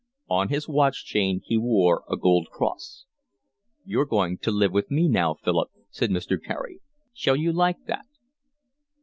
On 0.29 0.49
his 0.49 0.67
watch 0.67 1.05
chain 1.05 1.41
he 1.45 1.59
wore 1.59 2.03
a 2.09 2.17
gold 2.17 2.47
cross. 2.49 3.05
"You're 3.85 4.07
going 4.07 4.39
to 4.39 4.49
live 4.49 4.71
with 4.71 4.89
me 4.89 5.07
now, 5.07 5.35
Philip," 5.35 5.69
said 5.91 6.09
Mr. 6.09 6.43
Carey. 6.43 6.81
"Shall 7.13 7.35
you 7.35 7.53
like 7.53 7.85
that?" 7.85 8.07